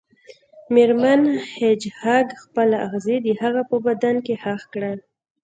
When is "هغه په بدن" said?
3.41-4.15